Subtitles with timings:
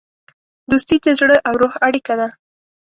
[0.69, 2.27] دوستي د زړه او روح اړیکه ده.